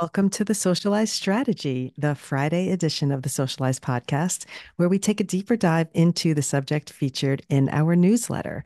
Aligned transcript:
Welcome 0.00 0.30
to 0.30 0.44
the 0.44 0.54
Socialize 0.54 1.12
Strategy, 1.12 1.92
the 1.98 2.14
Friday 2.14 2.70
edition 2.70 3.12
of 3.12 3.20
the 3.20 3.28
Socialize 3.28 3.78
podcast, 3.78 4.46
where 4.76 4.88
we 4.88 4.98
take 4.98 5.20
a 5.20 5.24
deeper 5.24 5.54
dive 5.54 5.88
into 5.92 6.32
the 6.32 6.40
subject 6.40 6.90
featured 6.90 7.42
in 7.50 7.68
our 7.68 7.94
newsletter. 7.94 8.64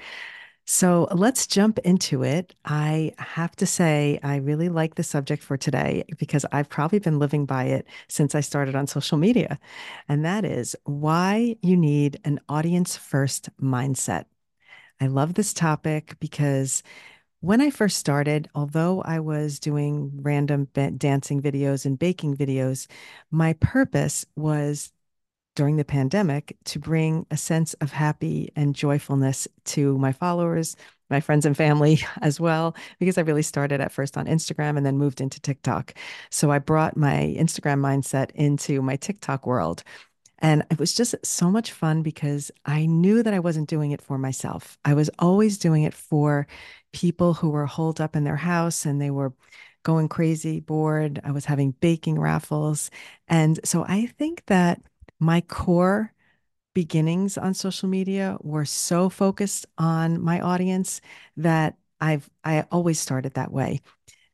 So 0.67 1.09
let's 1.11 1.49
jump 1.49 1.81
into 1.81 2.23
it. 2.23 2.55
I 2.65 3.13
have 3.19 3.57
to 3.57 3.67
say, 3.67 4.21
I 4.23 4.37
really 4.37 4.69
like 4.69 4.95
the 4.95 5.03
subject 5.03 5.43
for 5.43 5.57
today 5.57 6.05
because 6.17 6.47
I've 6.53 6.69
probably 6.69 7.01
been 7.01 7.19
living 7.19 7.45
by 7.45 7.65
it 7.65 7.89
since 8.07 8.37
I 8.37 8.41
started 8.41 8.77
on 8.77 8.87
social 8.87 9.19
media. 9.19 9.59
And 10.09 10.25
that 10.25 10.45
is 10.45 10.77
why 10.85 11.57
you 11.61 11.77
need 11.77 12.21
an 12.25 12.39
audience 12.49 12.97
first 12.97 13.49
mindset. 13.61 14.27
I 15.01 15.09
love 15.09 15.35
this 15.35 15.53
topic 15.53 16.15
because 16.21 16.85
when 17.47 17.61
I 17.61 17.71
first 17.71 17.99
started, 17.99 18.51
although 18.57 19.03
I 19.03 19.21
was 19.21 19.61
doing 19.61 20.11
random 20.21 20.67
dancing 20.75 21.41
videos 21.41 21.87
and 21.87 21.97
baking 21.97 22.37
videos, 22.37 22.89
my 23.31 23.53
purpose 23.53 24.27
was 24.35 24.93
during 25.55 25.77
the 25.77 25.85
pandemic 25.85 26.57
to 26.65 26.81
bring 26.81 27.25
a 27.31 27.37
sense 27.37 27.75
of 27.75 27.93
happy 27.93 28.51
and 28.57 28.75
joyfulness 28.75 29.47
to 29.67 29.97
my 29.97 30.11
followers, 30.11 30.75
my 31.09 31.21
friends 31.21 31.47
and 31.47 31.57
family 31.57 32.01
as 32.21 32.41
well, 32.41 32.75
because 32.99 33.17
I 33.17 33.21
really 33.21 33.43
started 33.43 33.81
at 33.81 33.93
first 33.93 34.17
on 34.17 34.27
Instagram 34.27 34.77
and 34.77 34.85
then 34.85 34.99
moved 34.99 35.21
into 35.21 35.41
TikTok. 35.41 35.95
So 36.33 36.51
I 36.51 36.59
brought 36.59 36.97
my 36.97 37.33
Instagram 37.39 37.79
mindset 37.79 38.33
into 38.33 38.83
my 38.83 38.97
TikTok 38.97 39.47
world. 39.47 39.85
And 40.41 40.65
it 40.71 40.79
was 40.79 40.95
just 40.95 41.15
so 41.25 41.51
much 41.51 41.73
fun 41.73 42.03
because 42.03 42.51
I 42.67 42.87
knew 42.87 43.23
that 43.23 43.33
I 43.33 43.39
wasn't 43.39 43.69
doing 43.69 43.93
it 43.93 44.03
for 44.03 44.19
myself. 44.19 44.77
I 44.85 44.95
was 44.95 45.11
always 45.19 45.57
doing 45.59 45.85
it 45.85 45.95
for 45.95 46.47
people 46.97 47.35
who 47.35 47.51
were 47.51 47.67
holed 47.67 48.01
up 48.01 48.17
in 48.17 48.25
their 48.25 48.37
house 48.37 48.87
and 48.87 49.01
they 49.01 49.11
were 49.11 49.35
going 49.83 50.09
crazy, 50.09 50.61
bored. 50.61 51.21
I 51.25 51.31
was 51.33 51.45
having 51.45 51.73
baking 51.73 52.19
raffles. 52.19 52.91
And 53.29 53.61
so 53.65 53.85
I 53.87 54.07
think 54.19 54.45
that 54.47 54.81
my 55.21 55.43
core 55.43 56.13
beginnings 56.75 57.39
on 57.39 57.55
social 57.55 57.89
media 57.89 58.39
were 58.43 58.65
so 58.65 59.09
focused 59.11 59.67
on 59.79 60.21
my 60.21 60.41
audience 60.41 61.01
that 61.37 61.77
I've 62.01 62.31
I 62.45 62.67
always 62.73 63.01
started 63.01 63.35
that 63.35 63.53
way. 63.53 63.81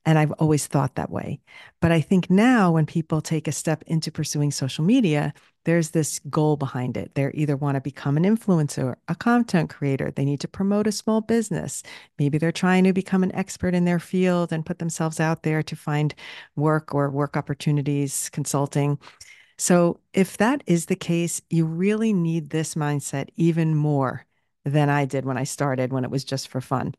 And 0.05 0.19
I've 0.19 0.33
always 0.33 0.67
thought 0.67 0.97
that 0.97 1.11
way. 1.11 1.41
But 1.81 1.93
I 1.93 2.01
think 2.01 2.29
now 2.29 2.73
when 2.73 2.87
people 2.87 3.21
take 3.21 3.47
a 3.47 3.53
step 3.53 3.85
into 3.87 4.11
pursuing 4.11 4.51
social 4.51 4.85
media, 4.85 5.33
there's 5.65 5.91
this 5.91 6.19
goal 6.29 6.57
behind 6.57 6.97
it. 6.97 7.15
They 7.15 7.31
either 7.35 7.57
want 7.57 7.77
to 7.77 7.81
become 7.81 8.17
an 8.17 8.25
influencer, 8.25 8.97
a 9.07 9.15
content 9.15 9.71
creator, 9.71 10.11
they 10.11 10.25
need 10.25 10.41
to 10.41 10.49
promote 10.49 10.89
a 10.89 10.93
small 10.93 11.21
business. 11.21 11.85
Maybe 12.19 12.37
they're 12.39 12.51
trying 12.51 12.85
to 12.85 12.93
become 12.93 13.23
an 13.23 13.35
expert 13.35 13.75
in 13.75 13.85
their 13.85 14.01
field 14.01 14.53
and 14.53 14.67
put 14.67 14.81
themselves 14.81 15.21
out 15.21 15.45
there 15.45 15.63
to 15.63 15.77
find 15.77 16.15
work 16.57 16.95
or 16.95 17.09
work 17.11 17.37
opportunities, 17.37 18.29
consulting. 18.31 18.99
So, 19.59 20.01
if 20.13 20.37
that 20.39 20.65
is 20.67 20.87
the 20.87 20.97
case, 20.97 21.41
you 21.51 21.65
really 21.67 22.13
need 22.13 22.51
this 22.51 22.75
mindset 22.75 23.29
even 23.37 23.77
more 23.77 24.27
than 24.65 24.89
I 24.89 25.05
did 25.05 25.25
when 25.25 25.39
I 25.39 25.45
started, 25.45 25.93
when 25.93 26.05
it 26.05 26.11
was 26.11 26.25
just 26.25 26.49
for 26.49 26.61
fun. 26.61 26.95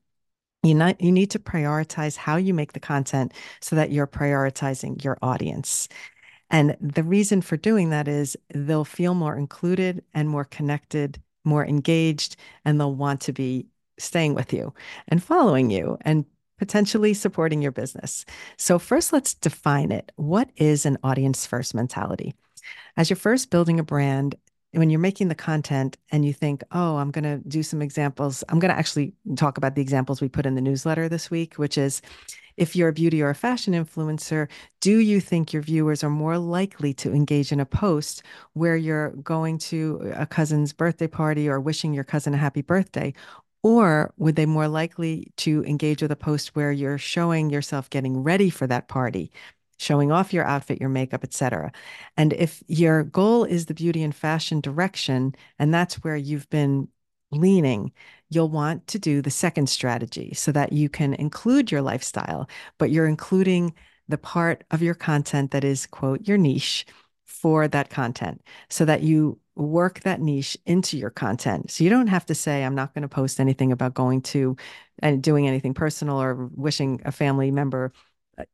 You, 0.63 0.73
not, 0.75 1.01
you 1.01 1.11
need 1.11 1.29
to 1.31 1.39
prioritize 1.39 2.15
how 2.15 2.37
you 2.37 2.53
make 2.53 2.73
the 2.73 2.79
content 2.79 3.33
so 3.59 3.75
that 3.75 3.91
you're 3.91 4.07
prioritizing 4.07 5.03
your 5.03 5.17
audience. 5.21 5.89
And 6.49 6.77
the 6.79 7.03
reason 7.03 7.41
for 7.41 7.57
doing 7.57 7.89
that 7.89 8.07
is 8.07 8.37
they'll 8.53 8.85
feel 8.85 9.13
more 9.13 9.35
included 9.35 10.03
and 10.13 10.29
more 10.29 10.45
connected, 10.45 11.21
more 11.43 11.65
engaged, 11.65 12.37
and 12.63 12.79
they'll 12.79 12.95
want 12.95 13.21
to 13.21 13.33
be 13.33 13.67
staying 13.97 14.35
with 14.35 14.53
you 14.53 14.73
and 15.07 15.21
following 15.21 15.69
you 15.69 15.97
and 16.01 16.25
potentially 16.57 17.13
supporting 17.13 17.61
your 17.61 17.71
business. 17.71 18.23
So, 18.57 18.79
first, 18.79 19.11
let's 19.11 19.33
define 19.33 19.91
it. 19.91 20.11
What 20.15 20.49
is 20.55 20.85
an 20.85 20.97
audience 21.03 21.45
first 21.45 21.75
mentality? 21.75 22.35
As 22.95 23.09
you're 23.09 23.17
first 23.17 23.49
building 23.49 23.79
a 23.79 23.83
brand, 23.83 24.35
when 24.73 24.89
you're 24.89 24.99
making 24.99 25.27
the 25.27 25.35
content 25.35 25.97
and 26.11 26.25
you 26.25 26.33
think, 26.33 26.63
oh, 26.71 26.97
I'm 26.97 27.11
going 27.11 27.23
to 27.23 27.37
do 27.47 27.63
some 27.63 27.81
examples, 27.81 28.43
I'm 28.49 28.59
going 28.59 28.71
to 28.71 28.77
actually 28.77 29.13
talk 29.35 29.57
about 29.57 29.75
the 29.75 29.81
examples 29.81 30.21
we 30.21 30.29
put 30.29 30.45
in 30.45 30.55
the 30.55 30.61
newsletter 30.61 31.07
this 31.07 31.29
week, 31.29 31.55
which 31.55 31.77
is 31.77 32.01
if 32.57 32.75
you're 32.75 32.89
a 32.89 32.93
beauty 32.93 33.21
or 33.21 33.29
a 33.29 33.35
fashion 33.35 33.73
influencer, 33.73 34.47
do 34.79 34.97
you 34.97 35.19
think 35.19 35.53
your 35.53 35.61
viewers 35.61 36.03
are 36.03 36.09
more 36.09 36.37
likely 36.37 36.93
to 36.95 37.11
engage 37.11 37.51
in 37.51 37.59
a 37.59 37.65
post 37.65 38.23
where 38.53 38.75
you're 38.75 39.11
going 39.11 39.57
to 39.57 40.13
a 40.15 40.25
cousin's 40.25 40.73
birthday 40.73 41.07
party 41.07 41.49
or 41.49 41.59
wishing 41.59 41.93
your 41.93 42.03
cousin 42.03 42.33
a 42.33 42.37
happy 42.37 42.61
birthday? 42.61 43.13
Or 43.63 44.13
would 44.17 44.35
they 44.35 44.45
more 44.45 44.67
likely 44.67 45.31
to 45.37 45.63
engage 45.63 46.01
with 46.01 46.11
a 46.11 46.17
post 46.17 46.55
where 46.55 46.71
you're 46.71 46.97
showing 46.97 47.49
yourself 47.49 47.89
getting 47.89 48.21
ready 48.21 48.49
for 48.49 48.67
that 48.67 48.87
party? 48.87 49.31
Showing 49.77 50.11
off 50.11 50.33
your 50.33 50.45
outfit, 50.45 50.79
your 50.79 50.89
makeup, 50.89 51.23
etc. 51.23 51.71
And 52.17 52.33
if 52.33 52.63
your 52.67 53.03
goal 53.03 53.43
is 53.43 53.65
the 53.65 53.73
beauty 53.73 54.03
and 54.03 54.15
fashion 54.15 54.61
direction, 54.61 55.35
and 55.59 55.73
that's 55.73 55.95
where 56.03 56.15
you've 56.15 56.49
been 56.49 56.87
leaning, 57.31 57.91
you'll 58.29 58.49
want 58.49 58.87
to 58.87 58.99
do 58.99 59.21
the 59.21 59.31
second 59.31 59.69
strategy 59.69 60.33
so 60.33 60.51
that 60.51 60.73
you 60.73 60.89
can 60.89 61.13
include 61.15 61.71
your 61.71 61.81
lifestyle, 61.81 62.47
but 62.77 62.91
you're 62.91 63.07
including 63.07 63.73
the 64.07 64.17
part 64.17 64.63
of 64.71 64.81
your 64.81 64.95
content 64.95 65.51
that 65.51 65.63
is, 65.63 65.85
quote, 65.85 66.27
your 66.27 66.37
niche 66.37 66.85
for 67.25 67.67
that 67.67 67.89
content 67.89 68.41
so 68.69 68.85
that 68.85 69.01
you 69.01 69.39
work 69.55 69.99
that 70.01 70.21
niche 70.21 70.57
into 70.65 70.97
your 70.97 71.09
content. 71.09 71.69
So 71.69 71.83
you 71.83 71.89
don't 71.89 72.07
have 72.07 72.25
to 72.27 72.35
say, 72.35 72.63
I'm 72.63 72.75
not 72.75 72.93
going 72.93 73.03
to 73.03 73.07
post 73.07 73.39
anything 73.39 73.71
about 73.71 73.93
going 73.93 74.21
to 74.21 74.55
and 74.99 75.21
doing 75.21 75.47
anything 75.47 75.73
personal 75.73 76.21
or 76.21 76.49
wishing 76.55 77.01
a 77.05 77.11
family 77.11 77.51
member 77.51 77.91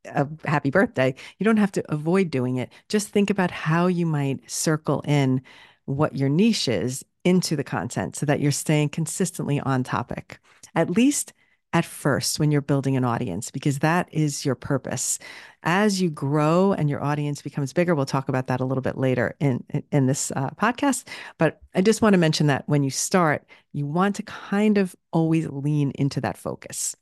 a 0.04 0.28
happy 0.44 0.70
birthday. 0.70 1.14
You 1.38 1.44
don't 1.44 1.56
have 1.56 1.72
to 1.72 1.92
avoid 1.92 2.30
doing 2.30 2.56
it. 2.56 2.70
Just 2.88 3.08
think 3.08 3.30
about 3.30 3.50
how 3.50 3.86
you 3.86 4.06
might 4.06 4.50
circle 4.50 5.02
in 5.06 5.42
what 5.86 6.16
your 6.16 6.28
niche 6.28 6.68
is 6.68 7.04
into 7.24 7.56
the 7.56 7.64
content 7.64 8.16
so 8.16 8.26
that 8.26 8.40
you're 8.40 8.52
staying 8.52 8.90
consistently 8.90 9.60
on 9.60 9.82
topic, 9.82 10.38
at 10.74 10.90
least 10.90 11.32
at 11.72 11.84
first 11.84 12.40
when 12.40 12.50
you're 12.50 12.60
building 12.60 12.96
an 12.96 13.04
audience, 13.04 13.50
because 13.50 13.78
that 13.78 14.08
is 14.10 14.44
your 14.44 14.56
purpose. 14.56 15.18
As 15.62 16.02
you 16.02 16.10
grow 16.10 16.72
and 16.72 16.90
your 16.90 17.02
audience 17.02 17.42
becomes 17.42 17.72
bigger, 17.72 17.94
we'll 17.94 18.06
talk 18.06 18.28
about 18.28 18.48
that 18.48 18.60
a 18.60 18.64
little 18.64 18.82
bit 18.82 18.98
later 18.98 19.36
in, 19.38 19.62
in 19.92 20.06
this 20.06 20.32
uh, 20.34 20.50
podcast. 20.50 21.06
But 21.38 21.60
I 21.74 21.80
just 21.80 22.02
want 22.02 22.14
to 22.14 22.18
mention 22.18 22.48
that 22.48 22.64
when 22.66 22.82
you 22.82 22.90
start, 22.90 23.44
you 23.72 23.86
want 23.86 24.16
to 24.16 24.22
kind 24.24 24.78
of 24.78 24.96
always 25.12 25.48
lean 25.48 25.92
into 25.94 26.20
that 26.22 26.36
focus. 26.36 26.96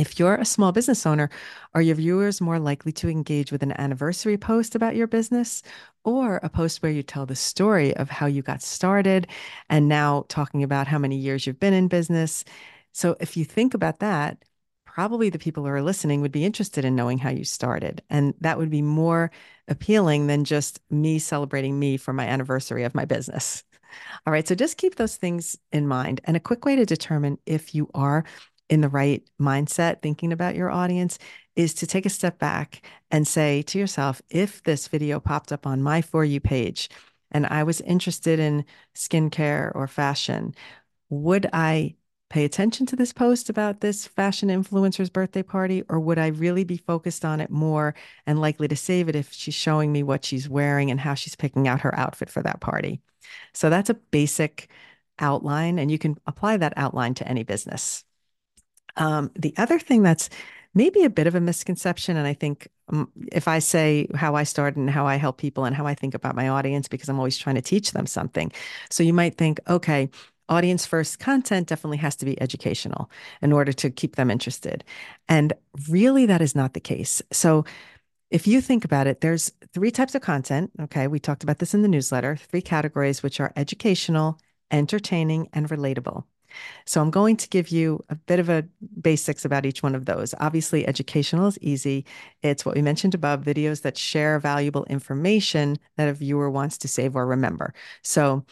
If 0.00 0.18
you're 0.18 0.36
a 0.36 0.46
small 0.46 0.72
business 0.72 1.04
owner, 1.04 1.28
are 1.74 1.82
your 1.82 1.94
viewers 1.94 2.40
more 2.40 2.58
likely 2.58 2.90
to 2.92 3.08
engage 3.10 3.52
with 3.52 3.62
an 3.62 3.78
anniversary 3.78 4.38
post 4.38 4.74
about 4.74 4.96
your 4.96 5.06
business 5.06 5.62
or 6.04 6.40
a 6.42 6.48
post 6.48 6.82
where 6.82 6.90
you 6.90 7.02
tell 7.02 7.26
the 7.26 7.36
story 7.36 7.94
of 7.94 8.08
how 8.08 8.24
you 8.24 8.40
got 8.40 8.62
started 8.62 9.26
and 9.68 9.90
now 9.90 10.24
talking 10.28 10.62
about 10.62 10.86
how 10.86 10.96
many 10.96 11.16
years 11.16 11.46
you've 11.46 11.60
been 11.60 11.74
in 11.74 11.86
business? 11.86 12.46
So, 12.92 13.14
if 13.20 13.36
you 13.36 13.44
think 13.44 13.74
about 13.74 13.98
that, 13.98 14.42
probably 14.86 15.28
the 15.28 15.38
people 15.38 15.64
who 15.64 15.68
are 15.68 15.82
listening 15.82 16.22
would 16.22 16.32
be 16.32 16.46
interested 16.46 16.86
in 16.86 16.96
knowing 16.96 17.18
how 17.18 17.28
you 17.28 17.44
started. 17.44 18.02
And 18.08 18.32
that 18.40 18.56
would 18.56 18.70
be 18.70 18.80
more 18.80 19.30
appealing 19.68 20.28
than 20.28 20.44
just 20.44 20.80
me 20.88 21.18
celebrating 21.18 21.78
me 21.78 21.98
for 21.98 22.14
my 22.14 22.24
anniversary 22.26 22.84
of 22.84 22.94
my 22.94 23.04
business. 23.04 23.64
All 24.26 24.32
right. 24.32 24.46
So 24.46 24.54
just 24.54 24.76
keep 24.76 24.96
those 24.96 25.16
things 25.16 25.58
in 25.72 25.86
mind. 25.86 26.20
And 26.24 26.36
a 26.36 26.40
quick 26.40 26.64
way 26.64 26.76
to 26.76 26.86
determine 26.86 27.38
if 27.46 27.74
you 27.74 27.90
are 27.94 28.24
in 28.70 28.80
the 28.80 28.88
right 28.88 29.22
mindset, 29.38 30.00
thinking 30.00 30.32
about 30.32 30.54
your 30.54 30.70
audience, 30.70 31.18
is 31.56 31.74
to 31.74 31.86
take 31.86 32.06
a 32.06 32.10
step 32.10 32.38
back 32.38 32.82
and 33.10 33.28
say 33.28 33.60
to 33.62 33.78
yourself, 33.78 34.22
if 34.30 34.62
this 34.62 34.88
video 34.88 35.20
popped 35.20 35.52
up 35.52 35.66
on 35.66 35.82
my 35.82 36.00
For 36.00 36.24
You 36.24 36.40
page 36.40 36.88
and 37.30 37.46
I 37.46 37.64
was 37.64 37.80
interested 37.82 38.38
in 38.38 38.64
skincare 38.94 39.72
or 39.74 39.86
fashion, 39.86 40.54
would 41.10 41.48
I 41.52 41.96
pay 42.28 42.44
attention 42.44 42.86
to 42.86 42.96
this 42.96 43.12
post 43.12 43.50
about 43.50 43.80
this 43.80 44.06
fashion 44.06 44.48
influencer's 44.48 45.10
birthday 45.10 45.42
party, 45.42 45.82
or 45.88 45.98
would 45.98 46.18
I 46.18 46.28
really 46.28 46.62
be 46.62 46.76
focused 46.76 47.24
on 47.24 47.40
it 47.40 47.50
more 47.50 47.94
and 48.24 48.40
likely 48.40 48.68
to 48.68 48.76
save 48.76 49.08
it 49.08 49.16
if 49.16 49.32
she's 49.32 49.54
showing 49.54 49.90
me 49.90 50.04
what 50.04 50.24
she's 50.24 50.48
wearing 50.48 50.92
and 50.92 51.00
how 51.00 51.14
she's 51.14 51.34
picking 51.34 51.66
out 51.66 51.80
her 51.80 51.92
outfit 51.98 52.30
for 52.30 52.40
that 52.44 52.60
party? 52.60 53.00
So 53.52 53.68
that's 53.68 53.90
a 53.90 53.94
basic 53.94 54.70
outline, 55.18 55.80
and 55.80 55.90
you 55.90 55.98
can 55.98 56.18
apply 56.26 56.56
that 56.58 56.74
outline 56.76 57.14
to 57.14 57.26
any 57.26 57.42
business. 57.42 58.04
Um, 58.96 59.30
the 59.34 59.54
other 59.56 59.78
thing 59.78 60.02
that's 60.02 60.28
maybe 60.74 61.04
a 61.04 61.10
bit 61.10 61.26
of 61.26 61.34
a 61.34 61.40
misconception, 61.40 62.16
and 62.16 62.26
I 62.26 62.34
think 62.34 62.68
um, 62.88 63.10
if 63.32 63.48
I 63.48 63.58
say 63.58 64.06
how 64.14 64.34
I 64.36 64.44
started 64.44 64.76
and 64.76 64.90
how 64.90 65.06
I 65.06 65.16
help 65.16 65.38
people 65.38 65.64
and 65.64 65.74
how 65.74 65.86
I 65.86 65.94
think 65.94 66.14
about 66.14 66.36
my 66.36 66.48
audience, 66.48 66.88
because 66.88 67.08
I'm 67.08 67.18
always 67.18 67.38
trying 67.38 67.56
to 67.56 67.62
teach 67.62 67.92
them 67.92 68.06
something. 68.06 68.52
So 68.90 69.02
you 69.02 69.12
might 69.12 69.36
think, 69.36 69.60
okay, 69.68 70.10
audience 70.48 70.86
first 70.86 71.18
content 71.18 71.68
definitely 71.68 71.98
has 71.98 72.16
to 72.16 72.24
be 72.24 72.40
educational 72.40 73.10
in 73.40 73.52
order 73.52 73.72
to 73.72 73.90
keep 73.90 74.16
them 74.16 74.30
interested. 74.30 74.84
And 75.28 75.52
really, 75.88 76.26
that 76.26 76.42
is 76.42 76.54
not 76.54 76.74
the 76.74 76.80
case. 76.80 77.22
So 77.32 77.64
if 78.30 78.46
you 78.46 78.60
think 78.60 78.84
about 78.84 79.06
it, 79.06 79.20
there's 79.20 79.52
three 79.72 79.90
types 79.90 80.14
of 80.14 80.22
content. 80.22 80.70
Okay. 80.80 81.08
We 81.08 81.18
talked 81.18 81.42
about 81.42 81.58
this 81.58 81.74
in 81.74 81.82
the 81.82 81.88
newsletter, 81.88 82.36
three 82.36 82.62
categories, 82.62 83.22
which 83.22 83.40
are 83.40 83.52
educational, 83.56 84.38
entertaining, 84.70 85.48
and 85.52 85.68
relatable. 85.68 86.24
So 86.86 87.00
I'm 87.00 87.10
going 87.10 87.36
to 87.36 87.48
give 87.48 87.68
you 87.68 88.04
a 88.08 88.14
bit 88.14 88.38
of 88.38 88.48
a 88.48 88.64
basics 89.00 89.44
about 89.44 89.66
each 89.66 89.82
one 89.82 89.94
of 89.94 90.04
those. 90.04 90.34
Obviously, 90.40 90.86
educational 90.86 91.46
is 91.46 91.58
easy. 91.60 92.04
It's 92.42 92.64
what 92.64 92.74
we 92.74 92.82
mentioned 92.82 93.14
above, 93.14 93.42
videos 93.42 93.82
that 93.82 93.96
share 93.96 94.38
valuable 94.38 94.84
information 94.84 95.78
that 95.96 96.08
a 96.08 96.12
viewer 96.12 96.50
wants 96.50 96.78
to 96.78 96.88
save 96.88 97.16
or 97.16 97.26
remember. 97.26 97.74
So 98.02 98.44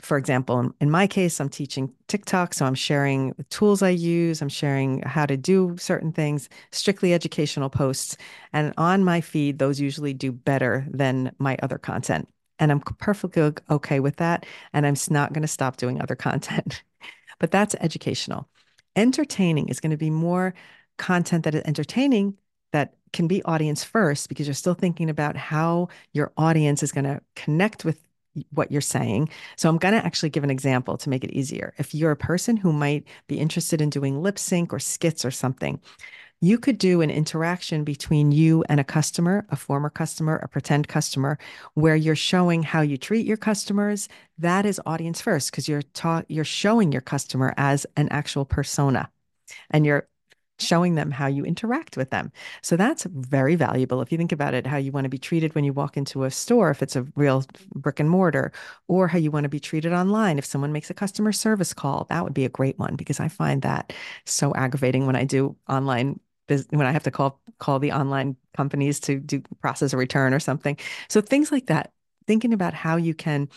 for 0.00 0.18
example, 0.18 0.72
in, 0.80 0.90
my 0.90 1.06
case, 1.06 1.40
I'm 1.40 1.48
teaching 1.48 1.92
TikTok. 2.08 2.54
So 2.54 2.66
I'm 2.66 2.74
sharing 2.74 3.30
the 3.32 3.44
tools 3.44 3.82
I 3.82 3.90
use, 3.90 4.42
I'm 4.42 4.48
sharing 4.48 5.02
how 5.02 5.26
to 5.26 5.36
do 5.36 5.76
certain 5.78 6.12
things, 6.12 6.48
strictly 6.70 7.14
educational 7.14 7.70
posts. 7.70 8.16
And 8.52 8.74
on 8.76 9.04
my 9.04 9.20
feed, 9.20 9.58
those 9.58 9.80
usually 9.80 10.12
do 10.12 10.32
better 10.32 10.86
than 10.90 11.32
my 11.38 11.56
other 11.62 11.78
content. 11.78 12.28
And 12.58 12.70
I'm 12.70 12.80
perfectly 12.80 13.52
okay 13.70 14.00
with 14.00 14.16
that. 14.16 14.46
And 14.72 14.86
I'm 14.86 14.96
not 15.10 15.32
going 15.32 15.42
to 15.42 15.48
stop 15.48 15.76
doing 15.76 16.00
other 16.00 16.14
content. 16.16 16.82
But 17.38 17.50
that's 17.50 17.74
educational. 17.80 18.48
Entertaining 18.94 19.68
is 19.68 19.80
going 19.80 19.90
to 19.90 19.96
be 19.96 20.10
more 20.10 20.54
content 20.96 21.44
that 21.44 21.54
is 21.54 21.62
entertaining 21.64 22.36
that 22.72 22.94
can 23.12 23.28
be 23.28 23.42
audience 23.44 23.84
first 23.84 24.28
because 24.28 24.46
you're 24.46 24.54
still 24.54 24.74
thinking 24.74 25.10
about 25.10 25.36
how 25.36 25.88
your 26.12 26.32
audience 26.36 26.82
is 26.82 26.92
going 26.92 27.04
to 27.04 27.20
connect 27.34 27.84
with 27.84 28.02
what 28.50 28.70
you're 28.70 28.80
saying. 28.80 29.28
So 29.56 29.68
I'm 29.68 29.78
going 29.78 29.94
to 29.94 30.04
actually 30.04 30.30
give 30.30 30.44
an 30.44 30.50
example 30.50 30.96
to 30.98 31.08
make 31.08 31.24
it 31.24 31.32
easier. 31.32 31.72
If 31.78 31.94
you're 31.94 32.10
a 32.10 32.16
person 32.16 32.56
who 32.56 32.72
might 32.72 33.06
be 33.28 33.38
interested 33.38 33.80
in 33.80 33.90
doing 33.90 34.22
lip 34.22 34.38
sync 34.38 34.72
or 34.72 34.78
skits 34.78 35.24
or 35.24 35.30
something, 35.30 35.80
you 36.40 36.58
could 36.58 36.78
do 36.78 37.00
an 37.00 37.10
interaction 37.10 37.82
between 37.84 38.30
you 38.32 38.64
and 38.68 38.78
a 38.78 38.84
customer, 38.84 39.46
a 39.50 39.56
former 39.56 39.90
customer, 39.90 40.36
a 40.36 40.48
pretend 40.48 40.88
customer, 40.88 41.38
where 41.74 41.96
you're 41.96 42.14
showing 42.16 42.62
how 42.62 42.82
you 42.82 42.96
treat 42.98 43.26
your 43.26 43.38
customers. 43.38 44.08
That 44.38 44.66
is 44.66 44.80
audience 44.86 45.20
first 45.20 45.50
because 45.50 45.68
you're 45.68 45.82
taught 45.82 46.26
you're 46.28 46.44
showing 46.44 46.92
your 46.92 47.00
customer 47.00 47.54
as 47.56 47.86
an 47.96 48.08
actual 48.10 48.44
persona 48.44 49.10
and 49.70 49.86
you're 49.86 50.08
showing 50.58 50.94
them 50.94 51.10
how 51.10 51.26
you 51.26 51.44
interact 51.44 51.96
with 51.96 52.10
them. 52.10 52.32
So 52.62 52.76
that's 52.76 53.04
very 53.04 53.56
valuable. 53.56 54.00
If 54.00 54.10
you 54.10 54.18
think 54.18 54.32
about 54.32 54.54
it, 54.54 54.66
how 54.66 54.78
you 54.78 54.90
want 54.90 55.04
to 55.04 55.10
be 55.10 55.18
treated 55.18 55.54
when 55.54 55.64
you 55.64 55.72
walk 55.72 55.96
into 55.96 56.24
a 56.24 56.30
store, 56.30 56.70
if 56.70 56.82
it's 56.82 56.96
a 56.96 57.06
real 57.14 57.44
brick 57.74 58.00
and 58.00 58.08
mortar, 58.08 58.52
or 58.88 59.08
how 59.08 59.18
you 59.18 59.30
want 59.30 59.44
to 59.44 59.50
be 59.50 59.60
treated 59.60 59.92
online. 59.92 60.38
If 60.38 60.46
someone 60.46 60.72
makes 60.72 60.90
a 60.90 60.94
customer 60.94 61.32
service 61.32 61.74
call, 61.74 62.06
that 62.08 62.24
would 62.24 62.34
be 62.34 62.44
a 62.44 62.50
great 62.50 62.78
one 62.78 62.96
because 62.96 63.20
I 63.20 63.28
find 63.28 63.62
that 63.62 63.92
so 64.24 64.54
aggravating 64.54 65.06
when 65.06 65.16
I 65.16 65.24
do 65.24 65.56
online 65.68 66.20
when 66.48 66.86
I 66.86 66.92
have 66.92 67.04
to 67.04 67.10
call 67.10 67.40
call 67.58 67.78
the 67.78 67.92
online 67.92 68.36
companies 68.56 69.00
to 69.00 69.18
do 69.18 69.42
process 69.60 69.92
a 69.92 69.96
return 69.96 70.34
or 70.34 70.40
something. 70.40 70.78
So 71.08 71.20
things 71.20 71.50
like 71.50 71.66
that, 71.66 71.92
thinking 72.26 72.52
about 72.52 72.74
how 72.74 72.96
you 72.96 73.14
can 73.14 73.48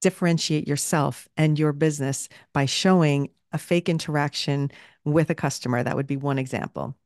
differentiate 0.00 0.68
yourself 0.68 1.28
and 1.36 1.58
your 1.58 1.72
business 1.72 2.28
by 2.52 2.66
showing 2.66 3.30
a 3.52 3.58
fake 3.58 3.88
interaction 3.88 4.70
with 5.04 5.30
a 5.30 5.34
customer. 5.34 5.82
That 5.82 5.96
would 5.96 6.06
be 6.06 6.16
one 6.16 6.38
example. 6.38 6.96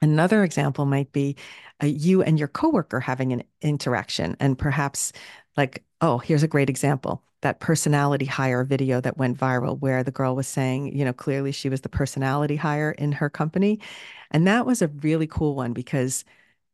Another 0.00 0.44
example 0.44 0.86
might 0.86 1.10
be 1.12 1.36
uh, 1.82 1.86
you 1.86 2.22
and 2.22 2.38
your 2.38 2.48
coworker 2.48 3.00
having 3.00 3.32
an 3.32 3.42
interaction, 3.60 4.36
and 4.38 4.56
perhaps 4.56 5.12
like, 5.56 5.84
oh, 6.00 6.18
here's 6.18 6.44
a 6.44 6.48
great 6.48 6.70
example 6.70 7.24
that 7.42 7.60
personality 7.60 8.24
hire 8.26 8.64
video 8.64 9.00
that 9.00 9.18
went 9.18 9.38
viral, 9.38 9.78
where 9.78 10.02
the 10.02 10.10
girl 10.10 10.34
was 10.34 10.48
saying, 10.48 10.96
you 10.96 11.04
know, 11.04 11.12
clearly 11.12 11.52
she 11.52 11.68
was 11.68 11.82
the 11.82 11.88
personality 11.88 12.56
hire 12.56 12.90
in 12.92 13.12
her 13.12 13.30
company. 13.30 13.80
And 14.30 14.46
that 14.46 14.66
was 14.66 14.82
a 14.82 14.88
really 14.88 15.26
cool 15.26 15.54
one 15.54 15.72
because 15.72 16.24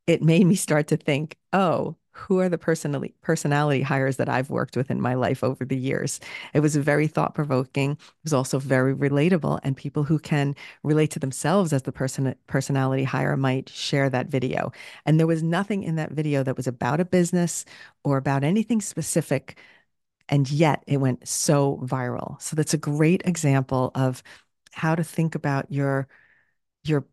it 0.07 0.23
made 0.23 0.47
me 0.47 0.55
start 0.55 0.89
to 0.89 0.97
think, 0.97 1.37
oh, 1.53 1.97
who 2.15 2.39
are 2.39 2.49
the 2.49 2.59
personality 2.59 3.13
personality 3.23 3.83
hires 3.83 4.17
that 4.19 4.29
I've 4.29 4.49
worked 4.49 4.77
with 4.77 4.91
in 4.91 5.01
my 5.01 5.15
life 5.15 5.43
over 5.43 5.65
the 5.65 5.77
years. 5.77 6.21
It 6.55 6.61
was 6.61 6.77
very 6.77 7.09
thought 7.09 7.35
provoking. 7.35 7.93
It 7.93 7.99
was 8.23 8.33
also 8.33 8.61
very 8.61 8.95
relatable, 8.95 9.59
and 9.65 9.77
people 9.77 10.05
who 10.05 10.21
can 10.21 10.55
relate 10.85 11.11
to 11.13 11.19
themselves 11.19 11.73
as 11.73 11.83
the 11.83 11.93
person 11.93 12.35
personality 12.47 13.03
hire 13.05 13.37
might 13.37 13.69
share 13.69 14.09
that 14.11 14.29
video. 14.29 14.71
And 15.05 15.19
there 15.19 15.27
was 15.27 15.43
nothing 15.43 15.83
in 15.83 15.97
that 15.97 16.13
video 16.13 16.45
that 16.45 16.57
was 16.57 16.69
about 16.69 17.01
a 17.01 17.05
business 17.05 17.65
or 18.05 18.17
about 18.17 18.45
anything 18.45 18.81
specific, 18.81 19.59
and 20.29 20.51
yet 20.51 20.83
it 20.87 20.99
went 20.99 21.27
so 21.27 21.81
viral. 21.83 22.41
So 22.41 22.57
that's 22.57 22.75
a 22.75 22.79
great 22.79 23.23
example 23.25 23.91
of 23.95 24.23
how 24.73 24.95
to 24.95 25.05
think 25.05 25.35
about 25.35 25.71
your 25.71 26.09
your 26.85 27.07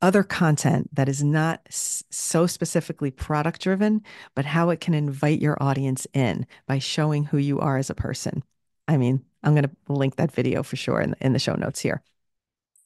other 0.00 0.22
content 0.22 0.88
that 0.94 1.08
is 1.08 1.24
not 1.24 1.60
so 1.70 2.46
specifically 2.46 3.10
product 3.10 3.60
driven, 3.60 4.02
but 4.34 4.44
how 4.44 4.70
it 4.70 4.80
can 4.80 4.94
invite 4.94 5.40
your 5.40 5.60
audience 5.60 6.06
in 6.14 6.46
by 6.66 6.78
showing 6.78 7.24
who 7.24 7.36
you 7.36 7.58
are 7.58 7.76
as 7.76 7.90
a 7.90 7.94
person. 7.94 8.42
I 8.86 8.96
mean, 8.96 9.24
I'm 9.42 9.54
going 9.54 9.64
to 9.64 9.92
link 9.92 10.16
that 10.16 10.32
video 10.32 10.62
for 10.62 10.76
sure 10.76 11.00
in 11.00 11.10
the, 11.10 11.16
in 11.20 11.32
the 11.32 11.38
show 11.38 11.54
notes 11.54 11.80
here. 11.80 12.02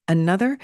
Another 0.09 0.59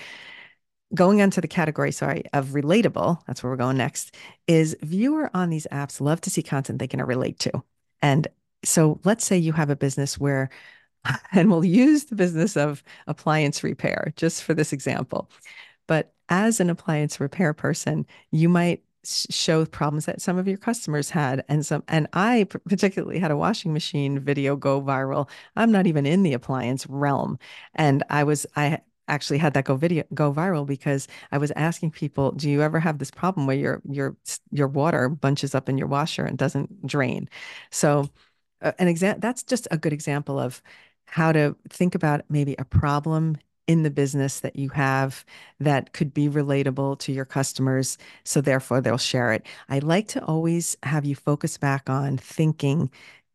going 0.94 1.20
on 1.20 1.30
to 1.30 1.40
the 1.40 1.48
category, 1.48 1.92
sorry, 1.92 2.24
of 2.32 2.48
relatable, 2.48 3.20
that's 3.26 3.42
where 3.42 3.50
we're 3.50 3.56
going 3.56 3.76
next, 3.76 4.14
is 4.46 4.76
viewer 4.80 5.30
on 5.34 5.50
these 5.50 5.66
apps 5.70 6.00
love 6.00 6.20
to 6.22 6.30
see 6.30 6.42
content 6.42 6.78
they 6.78 6.86
can 6.88 7.02
relate 7.02 7.38
to. 7.40 7.62
And 8.00 8.26
so 8.64 9.00
let's 9.04 9.24
say 9.24 9.36
you 9.38 9.52
have 9.52 9.70
a 9.70 9.76
business 9.76 10.18
where, 10.18 10.50
and 11.32 11.50
we'll 11.50 11.64
use 11.64 12.06
the 12.06 12.16
business 12.16 12.56
of 12.56 12.82
appliance 13.06 13.62
repair 13.62 14.12
just 14.16 14.42
for 14.42 14.54
this 14.54 14.72
example. 14.72 15.30
But 15.86 16.12
as 16.28 16.60
an 16.60 16.70
appliance 16.70 17.20
repair 17.20 17.54
person, 17.54 18.06
you 18.30 18.48
might 18.48 18.82
show 19.04 19.64
problems 19.64 20.06
that 20.06 20.20
some 20.20 20.36
of 20.38 20.46
your 20.48 20.58
customers 20.58 21.08
had 21.08 21.44
and 21.48 21.64
some 21.64 21.82
and 21.88 22.08
I 22.12 22.46
particularly 22.68 23.18
had 23.18 23.30
a 23.30 23.36
washing 23.36 23.72
machine 23.72 24.18
video 24.18 24.56
go 24.56 24.82
viral. 24.82 25.28
I'm 25.56 25.72
not 25.72 25.86
even 25.86 26.04
in 26.04 26.22
the 26.24 26.34
appliance 26.34 26.86
realm 26.88 27.38
and 27.74 28.02
I 28.10 28.24
was 28.24 28.44
I 28.56 28.80
actually 29.06 29.38
had 29.38 29.54
that 29.54 29.64
go 29.64 29.76
video 29.76 30.04
go 30.12 30.32
viral 30.32 30.66
because 30.66 31.08
I 31.32 31.38
was 31.38 31.50
asking 31.52 31.92
people, 31.92 32.32
do 32.32 32.50
you 32.50 32.60
ever 32.62 32.80
have 32.80 32.98
this 32.98 33.10
problem 33.10 33.46
where 33.46 33.56
your 33.56 33.82
your 33.88 34.16
your 34.50 34.68
water 34.68 35.08
bunches 35.08 35.54
up 35.54 35.68
in 35.68 35.78
your 35.78 35.88
washer 35.88 36.24
and 36.24 36.36
doesn't 36.36 36.86
drain? 36.86 37.28
So 37.70 38.10
an 38.60 38.88
example 38.88 39.20
that's 39.20 39.42
just 39.42 39.68
a 39.70 39.78
good 39.78 39.92
example 39.92 40.38
of 40.38 40.62
how 41.06 41.32
to 41.32 41.56
think 41.68 41.94
about 41.94 42.22
maybe 42.28 42.54
a 42.58 42.64
problem 42.64 43.36
in 43.66 43.82
the 43.82 43.90
business 43.90 44.40
that 44.40 44.56
you 44.56 44.70
have 44.70 45.24
that 45.60 45.92
could 45.92 46.12
be 46.14 46.28
relatable 46.28 46.98
to 46.98 47.12
your 47.12 47.26
customers. 47.26 47.98
So 48.24 48.40
therefore, 48.40 48.80
they'll 48.80 48.96
share 48.96 49.32
it. 49.32 49.46
I 49.68 49.78
like 49.80 50.08
to 50.08 50.24
always 50.24 50.76
have 50.82 51.04
you 51.04 51.14
focus 51.14 51.58
back 51.58 51.88
on 51.88 52.16
thinking 52.16 52.90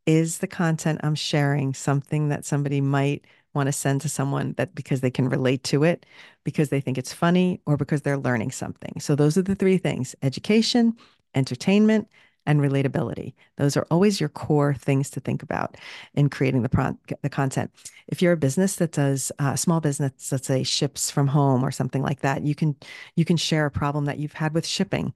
is 0.05 0.39
the 0.39 0.47
content 0.47 0.99
I'm 1.03 1.15
sharing 1.15 1.73
something 1.73 2.29
that 2.29 2.45
somebody 2.45 2.81
might 2.81 3.25
want 3.53 3.67
to 3.67 3.71
send 3.71 4.01
to 4.01 4.09
someone 4.09 4.53
that 4.57 4.73
because 4.73 5.01
they 5.01 5.11
can 5.11 5.29
relate 5.29 5.63
to 5.65 5.83
it, 5.83 6.05
because 6.43 6.69
they 6.69 6.81
think 6.81 6.97
it's 6.97 7.13
funny, 7.13 7.61
or 7.67 7.77
because 7.77 8.01
they're 8.01 8.17
learning 8.17 8.51
something. 8.51 8.99
So 8.99 9.15
those 9.15 9.37
are 9.37 9.43
the 9.43 9.55
three 9.55 9.77
things 9.77 10.15
education, 10.23 10.97
entertainment, 11.35 12.07
and 12.45 12.59
relatability. 12.59 13.33
Those 13.57 13.77
are 13.77 13.87
always 13.89 14.19
your 14.19 14.29
core 14.29 14.73
things 14.73 15.09
to 15.11 15.19
think 15.19 15.43
about 15.43 15.77
in 16.13 16.29
creating 16.29 16.63
the 16.63 16.69
pro- 16.69 16.97
the 17.21 17.29
content. 17.29 17.71
If 18.07 18.21
you're 18.21 18.33
a 18.33 18.37
business 18.37 18.75
that 18.77 18.91
does 18.91 19.31
uh, 19.39 19.55
small 19.55 19.79
business, 19.79 20.31
let's 20.31 20.47
say 20.47 20.63
ships 20.63 21.09
from 21.09 21.27
home 21.27 21.63
or 21.63 21.71
something 21.71 22.01
like 22.01 22.21
that, 22.21 22.43
you 22.43 22.55
can 22.55 22.75
you 23.15 23.25
can 23.25 23.37
share 23.37 23.65
a 23.65 23.71
problem 23.71 24.05
that 24.05 24.19
you've 24.19 24.33
had 24.33 24.53
with 24.53 24.65
shipping. 24.65 25.13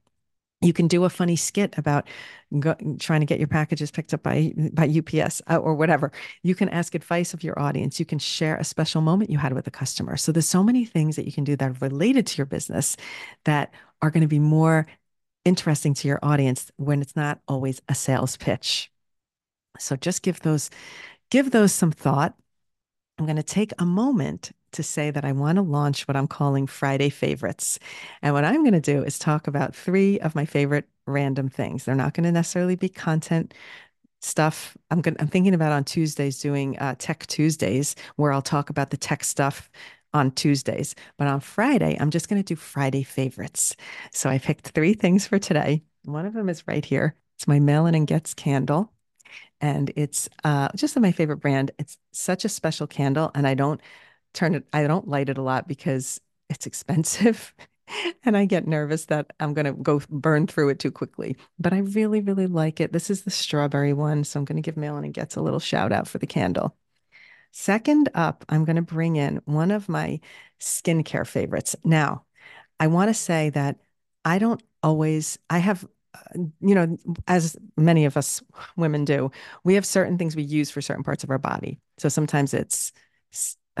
You 0.60 0.72
can 0.72 0.88
do 0.88 1.04
a 1.04 1.10
funny 1.10 1.36
skit 1.36 1.78
about 1.78 2.08
go, 2.58 2.74
trying 2.98 3.20
to 3.20 3.26
get 3.26 3.38
your 3.38 3.46
packages 3.46 3.90
picked 3.92 4.12
up 4.12 4.22
by 4.22 4.52
by 4.72 4.88
UPS 4.88 5.42
uh, 5.48 5.56
or 5.56 5.74
whatever. 5.74 6.10
You 6.42 6.54
can 6.54 6.68
ask 6.70 6.94
advice 6.94 7.34
of 7.34 7.44
your 7.44 7.58
audience. 7.58 8.00
You 8.00 8.06
can 8.06 8.18
share 8.18 8.56
a 8.56 8.64
special 8.64 9.00
moment 9.00 9.30
you 9.30 9.38
had 9.38 9.52
with 9.52 9.66
a 9.66 9.70
customer. 9.70 10.16
So 10.16 10.32
there's 10.32 10.48
so 10.48 10.64
many 10.64 10.84
things 10.84 11.16
that 11.16 11.26
you 11.26 11.32
can 11.32 11.44
do 11.44 11.56
that 11.56 11.70
are 11.70 11.76
related 11.80 12.26
to 12.28 12.38
your 12.38 12.46
business 12.46 12.96
that 13.44 13.72
are 14.02 14.10
going 14.10 14.22
to 14.22 14.28
be 14.28 14.38
more 14.38 14.86
interesting 15.48 15.94
to 15.94 16.08
your 16.08 16.18
audience 16.22 16.70
when 16.76 17.00
it's 17.00 17.16
not 17.16 17.40
always 17.48 17.80
a 17.88 17.94
sales 17.94 18.36
pitch. 18.36 18.92
So 19.78 19.96
just 19.96 20.22
give 20.22 20.40
those 20.40 20.70
give 21.30 21.50
those 21.50 21.72
some 21.72 21.90
thought. 21.90 22.34
I'm 23.18 23.24
going 23.24 23.36
to 23.36 23.42
take 23.42 23.72
a 23.78 23.86
moment 23.86 24.52
to 24.72 24.82
say 24.82 25.10
that 25.10 25.24
I 25.24 25.32
want 25.32 25.56
to 25.56 25.62
launch 25.62 26.06
what 26.06 26.16
I'm 26.16 26.28
calling 26.28 26.66
Friday 26.66 27.08
favorites. 27.08 27.78
And 28.20 28.34
what 28.34 28.44
I'm 28.44 28.62
going 28.62 28.80
to 28.80 28.80
do 28.80 29.02
is 29.02 29.18
talk 29.18 29.46
about 29.46 29.74
three 29.74 30.20
of 30.20 30.34
my 30.34 30.44
favorite 30.44 30.86
random 31.06 31.48
things. 31.48 31.84
They're 31.84 31.94
not 31.94 32.12
going 32.12 32.24
to 32.24 32.32
necessarily 32.32 32.76
be 32.76 32.90
content 32.90 33.54
stuff. 34.20 34.76
I'm 34.90 35.00
going 35.00 35.16
I'm 35.18 35.28
thinking 35.28 35.54
about 35.54 35.72
on 35.72 35.84
Tuesdays 35.84 36.40
doing 36.40 36.78
uh, 36.78 36.96
Tech 36.98 37.26
Tuesdays 37.26 37.96
where 38.16 38.32
I'll 38.32 38.42
talk 38.42 38.68
about 38.68 38.90
the 38.90 38.96
tech 38.96 39.24
stuff 39.24 39.70
on 40.14 40.30
Tuesdays. 40.32 40.94
But 41.16 41.28
on 41.28 41.40
Friday, 41.40 41.96
I'm 41.98 42.10
just 42.10 42.28
going 42.28 42.42
to 42.42 42.46
do 42.46 42.56
Friday 42.56 43.02
favorites. 43.02 43.76
So 44.12 44.30
I 44.30 44.38
picked 44.38 44.68
three 44.68 44.94
things 44.94 45.26
for 45.26 45.38
today. 45.38 45.82
One 46.04 46.26
of 46.26 46.34
them 46.34 46.48
is 46.48 46.66
right 46.66 46.84
here. 46.84 47.14
It's 47.36 47.48
my 47.48 47.60
Malin 47.60 47.94
and 47.94 48.06
Goetz 48.06 48.34
candle. 48.34 48.92
And 49.60 49.92
it's 49.96 50.28
uh, 50.44 50.68
just 50.74 50.98
my 50.98 51.12
favorite 51.12 51.38
brand. 51.38 51.72
It's 51.78 51.98
such 52.12 52.44
a 52.44 52.48
special 52.48 52.86
candle. 52.86 53.30
And 53.34 53.46
I 53.46 53.54
don't 53.54 53.80
turn 54.34 54.54
it, 54.54 54.64
I 54.72 54.86
don't 54.86 55.08
light 55.08 55.28
it 55.28 55.38
a 55.38 55.42
lot 55.42 55.68
because 55.68 56.20
it's 56.48 56.66
expensive. 56.66 57.54
and 58.24 58.36
I 58.36 58.44
get 58.44 58.66
nervous 58.66 59.06
that 59.06 59.32
I'm 59.40 59.54
going 59.54 59.66
to 59.66 59.72
go 59.72 60.00
burn 60.08 60.46
through 60.46 60.70
it 60.70 60.78
too 60.78 60.90
quickly. 60.90 61.36
But 61.58 61.72
I 61.72 61.78
really, 61.78 62.20
really 62.20 62.46
like 62.46 62.80
it. 62.80 62.92
This 62.92 63.10
is 63.10 63.22
the 63.22 63.30
strawberry 63.30 63.92
one. 63.92 64.24
So 64.24 64.38
I'm 64.38 64.44
going 64.44 64.56
to 64.56 64.62
give 64.62 64.76
Malin 64.76 65.04
and 65.04 65.14
Goetz 65.14 65.36
a 65.36 65.42
little 65.42 65.60
shout 65.60 65.92
out 65.92 66.08
for 66.08 66.18
the 66.18 66.26
candle. 66.26 66.76
Second 67.50 68.08
up, 68.14 68.44
I'm 68.48 68.64
going 68.64 68.76
to 68.76 68.82
bring 68.82 69.16
in 69.16 69.40
one 69.44 69.70
of 69.70 69.88
my 69.88 70.20
skincare 70.60 71.26
favorites. 71.26 71.74
Now, 71.84 72.24
I 72.80 72.86
want 72.86 73.08
to 73.08 73.14
say 73.14 73.50
that 73.50 73.76
I 74.24 74.38
don't 74.38 74.62
always, 74.82 75.38
I 75.50 75.58
have, 75.58 75.84
uh, 76.14 76.38
you 76.60 76.74
know, 76.74 76.96
as 77.26 77.56
many 77.76 78.04
of 78.04 78.16
us 78.16 78.42
women 78.76 79.04
do, 79.04 79.30
we 79.64 79.74
have 79.74 79.86
certain 79.86 80.18
things 80.18 80.36
we 80.36 80.42
use 80.42 80.70
for 80.70 80.80
certain 80.80 81.04
parts 81.04 81.24
of 81.24 81.30
our 81.30 81.38
body. 81.38 81.78
So 81.98 82.08
sometimes 82.08 82.54
it's, 82.54 82.92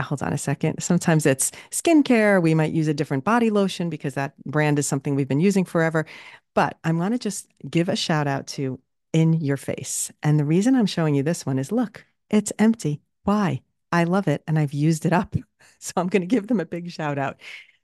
hold 0.00 0.22
on 0.22 0.32
a 0.32 0.38
second. 0.38 0.82
Sometimes 0.82 1.26
it's 1.26 1.50
skincare. 1.70 2.40
We 2.40 2.54
might 2.54 2.72
use 2.72 2.88
a 2.88 2.94
different 2.94 3.24
body 3.24 3.50
lotion 3.50 3.90
because 3.90 4.14
that 4.14 4.34
brand 4.44 4.78
is 4.78 4.86
something 4.86 5.14
we've 5.14 5.28
been 5.28 5.40
using 5.40 5.64
forever. 5.64 6.06
But 6.54 6.78
I'm 6.84 6.98
going 6.98 7.12
to 7.12 7.18
just 7.18 7.48
give 7.68 7.88
a 7.88 7.96
shout 7.96 8.26
out 8.26 8.46
to 8.48 8.80
In 9.12 9.34
Your 9.34 9.56
Face. 9.56 10.12
And 10.22 10.38
the 10.38 10.44
reason 10.44 10.74
I'm 10.74 10.86
showing 10.86 11.14
you 11.14 11.22
this 11.22 11.44
one 11.44 11.58
is 11.58 11.72
look, 11.72 12.04
it's 12.30 12.52
empty. 12.58 13.00
Why? 13.28 13.60
I 13.92 14.04
love 14.04 14.26
it 14.26 14.42
and 14.46 14.58
I've 14.58 14.72
used 14.72 15.04
it 15.04 15.12
up. 15.12 15.36
So 15.80 15.92
I'm 15.96 16.08
going 16.08 16.22
to 16.22 16.26
give 16.26 16.48
them 16.48 16.60
a 16.60 16.64
big 16.64 16.90
shout 16.90 17.18
out. 17.18 17.40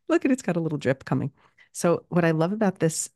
Look 0.09 0.25
at 0.25 0.31
it's 0.33 0.43
got 0.43 0.57
a 0.57 0.61
little 0.61 0.79
drip 0.79 1.05
coming. 1.05 1.31
So 1.73 2.05
what 2.09 2.25
I 2.25 2.31
love 2.33 2.53
about 2.53 2.79
this 2.81 3.11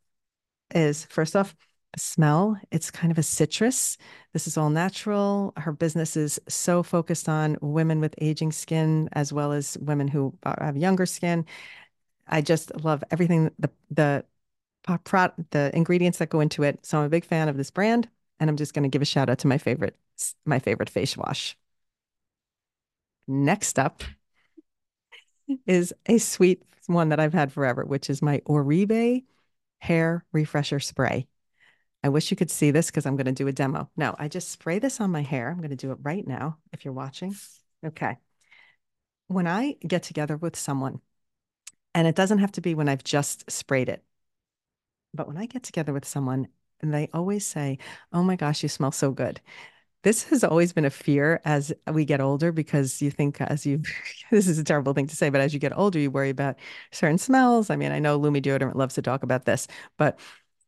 is 0.74 1.06
first 1.06 1.34
off, 1.34 1.56
smell. 1.96 2.60
It's 2.70 2.90
kind 2.90 3.10
of 3.10 3.18
a 3.18 3.22
citrus. 3.24 3.96
This 4.34 4.46
is 4.46 4.56
all 4.56 4.70
natural. 4.70 5.52
Her 5.56 5.72
business 5.72 6.16
is 6.16 6.38
so 6.48 6.82
focused 6.84 7.28
on 7.28 7.56
women 7.60 7.98
with 7.98 8.14
aging 8.18 8.52
skin 8.52 9.08
as 9.12 9.32
well 9.32 9.52
as 9.52 9.78
women 9.78 10.06
who 10.06 10.36
have 10.44 10.76
younger 10.76 11.06
skin. 11.06 11.46
I 12.28 12.42
just 12.42 12.72
love 12.84 13.02
everything 13.10 13.50
the 13.58 13.70
the 13.90 14.24
the 15.50 15.70
ingredients 15.74 16.18
that 16.18 16.30
go 16.30 16.40
into 16.40 16.62
it. 16.62 16.84
So 16.84 16.98
I'm 16.98 17.04
a 17.06 17.08
big 17.08 17.24
fan 17.24 17.48
of 17.48 17.56
this 17.56 17.70
brand 17.70 18.08
and 18.38 18.50
I'm 18.50 18.56
just 18.56 18.74
going 18.74 18.84
to 18.84 18.88
give 18.88 19.02
a 19.02 19.06
shout 19.06 19.30
out 19.30 19.38
to 19.40 19.48
my 19.48 19.58
favorite 19.58 19.96
my 20.44 20.58
favorite 20.58 20.90
face 20.90 21.16
wash. 21.16 21.56
Next 23.28 23.78
up 23.78 24.02
is 25.66 25.92
a 26.06 26.16
sweet 26.16 26.62
one 26.86 27.10
that 27.10 27.20
I've 27.20 27.34
had 27.34 27.52
forever, 27.52 27.84
which 27.84 28.08
is 28.08 28.22
my 28.22 28.40
Oribe 28.46 29.24
hair 29.80 30.24
refresher 30.32 30.80
spray. 30.80 31.28
I 32.02 32.08
wish 32.08 32.30
you 32.30 32.36
could 32.36 32.50
see 32.50 32.70
this 32.70 32.86
because 32.86 33.04
I'm 33.04 33.16
going 33.16 33.26
to 33.26 33.32
do 33.32 33.46
a 33.46 33.52
demo. 33.52 33.90
No, 33.96 34.14
I 34.18 34.28
just 34.28 34.50
spray 34.50 34.78
this 34.78 35.00
on 35.00 35.10
my 35.10 35.20
hair. 35.20 35.50
I'm 35.50 35.58
going 35.58 35.70
to 35.70 35.76
do 35.76 35.92
it 35.92 35.98
right 36.02 36.26
now 36.26 36.56
if 36.72 36.84
you're 36.84 36.94
watching. 36.94 37.36
Okay. 37.84 38.16
When 39.26 39.46
I 39.46 39.76
get 39.86 40.04
together 40.04 40.38
with 40.38 40.56
someone, 40.56 41.00
and 41.94 42.06
it 42.06 42.14
doesn't 42.14 42.38
have 42.38 42.52
to 42.52 42.60
be 42.62 42.74
when 42.74 42.88
I've 42.88 43.04
just 43.04 43.50
sprayed 43.50 43.90
it, 43.90 44.02
but 45.12 45.26
when 45.26 45.36
I 45.36 45.46
get 45.46 45.64
together 45.64 45.92
with 45.92 46.06
someone 46.06 46.48
and 46.80 46.94
they 46.94 47.10
always 47.12 47.44
say, 47.44 47.78
Oh 48.12 48.22
my 48.22 48.36
gosh, 48.36 48.62
you 48.62 48.68
smell 48.70 48.92
so 48.92 49.10
good 49.10 49.40
this 50.02 50.24
has 50.24 50.44
always 50.44 50.72
been 50.72 50.84
a 50.84 50.90
fear 50.90 51.40
as 51.44 51.72
we 51.92 52.04
get 52.04 52.20
older 52.20 52.52
because 52.52 53.02
you 53.02 53.10
think 53.10 53.40
as 53.40 53.66
you 53.66 53.82
this 54.30 54.46
is 54.46 54.58
a 54.58 54.64
terrible 54.64 54.92
thing 54.92 55.06
to 55.06 55.16
say 55.16 55.30
but 55.30 55.40
as 55.40 55.52
you 55.52 55.60
get 55.60 55.76
older 55.76 55.98
you 55.98 56.10
worry 56.10 56.30
about 56.30 56.56
certain 56.92 57.18
smells 57.18 57.70
i 57.70 57.76
mean 57.76 57.92
i 57.92 57.98
know 57.98 58.18
lumi 58.18 58.42
deodorant 58.42 58.74
loves 58.74 58.94
to 58.94 59.02
talk 59.02 59.22
about 59.22 59.44
this 59.44 59.66
but 59.96 60.18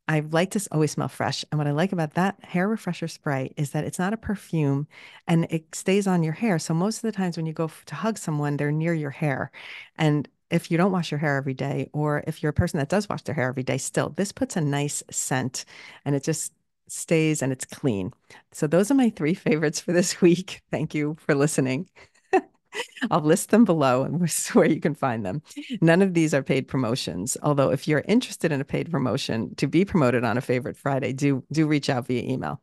I 0.08 0.24
like 0.32 0.50
to 0.52 0.68
always 0.72 0.90
smell 0.90 1.06
fresh. 1.06 1.44
And 1.52 1.58
what 1.58 1.68
I 1.68 1.70
like 1.70 1.92
about 1.92 2.14
that 2.14 2.42
hair 2.44 2.66
refresher 2.66 3.06
spray 3.06 3.54
is 3.56 3.70
that 3.70 3.84
it's 3.84 3.98
not 4.00 4.12
a 4.12 4.16
perfume 4.16 4.88
and 5.28 5.46
it 5.50 5.72
stays 5.72 6.08
on 6.08 6.24
your 6.24 6.32
hair. 6.32 6.58
So 6.58 6.74
most 6.74 6.96
of 6.96 7.02
the 7.02 7.12
times 7.12 7.36
when 7.36 7.46
you 7.46 7.52
go 7.52 7.70
to 7.86 7.94
hug 7.94 8.18
someone, 8.18 8.56
they're 8.56 8.72
near 8.72 8.92
your 8.92 9.10
hair. 9.10 9.52
And 9.96 10.28
if 10.50 10.68
you 10.68 10.76
don't 10.76 10.90
wash 10.90 11.12
your 11.12 11.18
hair 11.20 11.36
every 11.36 11.54
day, 11.54 11.90
or 11.92 12.24
if 12.26 12.42
you're 12.42 12.50
a 12.50 12.52
person 12.52 12.78
that 12.78 12.88
does 12.88 13.08
wash 13.08 13.22
their 13.22 13.36
hair 13.36 13.48
every 13.48 13.62
day, 13.62 13.78
still, 13.78 14.08
this 14.08 14.32
puts 14.32 14.56
a 14.56 14.60
nice 14.60 15.04
scent 15.12 15.64
and 16.04 16.16
it 16.16 16.24
just 16.24 16.52
stays 16.90 17.42
and 17.42 17.52
it's 17.52 17.64
clean. 17.64 18.12
So 18.52 18.66
those 18.66 18.90
are 18.90 18.94
my 18.94 19.10
three 19.10 19.34
favorites 19.34 19.80
for 19.80 19.92
this 19.92 20.20
week. 20.22 20.62
Thank 20.70 20.94
you 20.94 21.16
for 21.20 21.34
listening. 21.34 21.88
I'll 23.10 23.20
list 23.20 23.50
them 23.50 23.64
below 23.64 24.04
and 24.04 24.20
where 24.52 24.66
you 24.66 24.80
can 24.80 24.94
find 24.94 25.24
them. 25.24 25.42
None 25.80 26.02
of 26.02 26.14
these 26.14 26.34
are 26.34 26.42
paid 26.42 26.68
promotions. 26.68 27.36
Although 27.42 27.70
if 27.70 27.88
you're 27.88 28.04
interested 28.06 28.52
in 28.52 28.60
a 28.60 28.64
paid 28.64 28.90
promotion 28.90 29.54
to 29.56 29.66
be 29.66 29.84
promoted 29.84 30.24
on 30.24 30.38
a 30.38 30.42
favorite 30.42 30.76
Friday, 30.76 31.12
do 31.12 31.44
do 31.52 31.66
reach 31.66 31.90
out 31.90 32.06
via 32.06 32.22
email. 32.22 32.60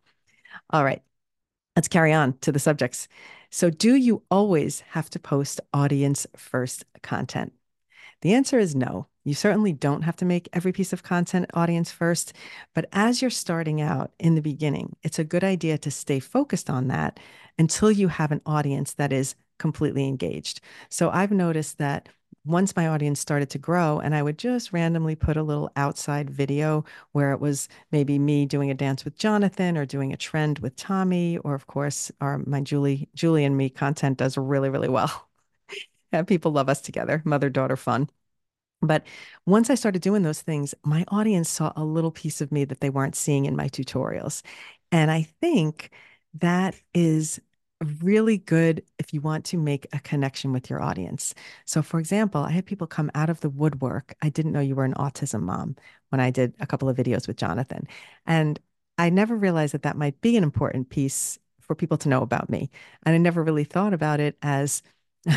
All 0.69 0.83
right. 0.83 1.01
Let's 1.75 1.87
carry 1.87 2.11
on 2.11 2.37
to 2.39 2.51
the 2.51 2.59
subjects. 2.59 3.07
So 3.51 3.69
do 3.69 3.95
you 3.95 4.23
always 4.31 4.79
have 4.79 5.09
to 5.11 5.19
post 5.19 5.61
audience 5.73 6.25
first 6.35 6.85
content? 7.03 7.53
The 8.21 8.33
answer 8.33 8.57
is 8.57 8.75
no. 8.75 9.07
You 9.27 9.33
certainly 9.33 9.73
don't 9.73 10.03
have 10.03 10.15
to 10.17 10.25
make 10.25 10.47
every 10.53 10.71
piece 10.71 10.93
of 10.93 11.03
content 11.03 11.47
audience 11.53 11.91
first, 11.91 12.31
but 12.73 12.85
as 12.93 13.21
you're 13.21 13.29
starting 13.29 13.81
out 13.81 14.13
in 14.19 14.35
the 14.35 14.41
beginning, 14.41 14.95
it's 15.03 15.19
a 15.19 15.25
good 15.25 15.43
idea 15.43 15.77
to 15.79 15.91
stay 15.91 16.21
focused 16.21 16.69
on 16.69 16.87
that 16.87 17.19
until 17.59 17.91
you 17.91 18.07
have 18.07 18.31
an 18.31 18.39
audience 18.45 18.93
that 18.93 19.11
is 19.11 19.35
completely 19.59 20.07
engaged. 20.07 20.61
So 20.87 21.09
I've 21.09 21.31
noticed 21.31 21.77
that 21.77 22.07
once 22.45 22.73
my 22.77 22.87
audience 22.87 23.19
started 23.19 23.49
to 23.49 23.57
grow 23.57 23.99
and 23.99 24.15
I 24.15 24.23
would 24.23 24.37
just 24.37 24.71
randomly 24.71 25.15
put 25.15 25.35
a 25.35 25.43
little 25.43 25.69
outside 25.75 26.29
video 26.29 26.85
where 27.11 27.33
it 27.33 27.41
was 27.41 27.67
maybe 27.91 28.17
me 28.17 28.45
doing 28.45 28.71
a 28.71 28.75
dance 28.75 29.03
with 29.03 29.17
Jonathan 29.17 29.77
or 29.77 29.85
doing 29.85 30.13
a 30.13 30.17
trend 30.17 30.59
with 30.59 30.77
Tommy 30.77 31.37
or 31.39 31.53
of 31.53 31.67
course 31.67 32.13
our 32.21 32.37
my 32.45 32.61
Juli 32.61 33.09
Juli 33.13 33.43
and 33.43 33.57
me 33.57 33.69
content 33.69 34.19
does 34.19 34.37
really 34.37 34.69
really 34.69 34.87
well. 34.87 35.27
and 36.13 36.25
people 36.25 36.53
love 36.53 36.69
us 36.69 36.79
together, 36.79 37.21
mother 37.25 37.49
daughter 37.49 37.75
fun. 37.75 38.09
But 38.81 39.05
once 39.45 39.69
I 39.69 39.75
started 39.75 40.01
doing 40.01 40.23
those 40.23 40.41
things, 40.41 40.75
my 40.83 41.03
audience 41.09 41.49
saw 41.49 41.73
a 41.75 41.83
little 41.83 42.11
piece 42.11 42.41
of 42.41 42.51
me 42.51 42.65
that 42.65 42.79
they 42.79 42.89
weren't 42.89 43.15
seeing 43.15 43.45
in 43.45 43.55
my 43.55 43.67
tutorials. 43.67 44.43
And 44.91 45.09
I 45.11 45.23
think 45.23 45.91
that 46.35 46.75
is 46.93 47.39
really 48.01 48.37
good 48.37 48.83
if 48.97 49.13
you 49.13 49.21
want 49.21 49.45
to 49.45 49.57
make 49.57 49.87
a 49.93 49.99
connection 49.99 50.51
with 50.51 50.69
your 50.69 50.81
audience. 50.81 51.33
So, 51.65 51.81
for 51.81 51.99
example, 51.99 52.41
I 52.41 52.51
had 52.51 52.65
people 52.65 52.87
come 52.87 53.11
out 53.15 53.29
of 53.29 53.41
the 53.41 53.49
woodwork. 53.49 54.15
I 54.21 54.29
didn't 54.29 54.51
know 54.51 54.59
you 54.59 54.75
were 54.75 54.85
an 54.85 54.95
autism 54.95 55.41
mom 55.41 55.75
when 56.09 56.19
I 56.19 56.31
did 56.31 56.53
a 56.59 56.67
couple 56.67 56.89
of 56.89 56.97
videos 56.97 57.27
with 57.27 57.37
Jonathan. 57.37 57.87
And 58.25 58.59
I 58.97 59.09
never 59.09 59.35
realized 59.35 59.73
that 59.73 59.83
that 59.83 59.97
might 59.97 60.19
be 60.21 60.37
an 60.37 60.43
important 60.43 60.89
piece 60.89 61.37
for 61.61 61.75
people 61.75 61.97
to 61.97 62.09
know 62.09 62.21
about 62.21 62.49
me. 62.49 62.69
And 63.05 63.13
I 63.13 63.17
never 63.17 63.43
really 63.43 63.63
thought 63.63 63.93
about 63.93 64.19
it 64.19 64.37
as 64.41 64.81